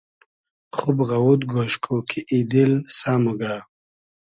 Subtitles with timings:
[0.77, 3.53] خوب غئوود گۉش کو کی ای دیل سۂ موگۂ